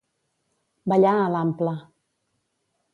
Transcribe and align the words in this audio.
Ballar 0.93 1.13
a 1.19 1.29
l'ampla. 1.37 1.77